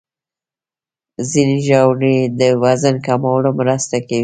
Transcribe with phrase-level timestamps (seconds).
[1.29, 4.19] ځینې ژاولې د وزن کمولو کې مرسته کوي.